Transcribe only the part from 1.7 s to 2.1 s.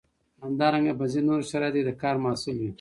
کې د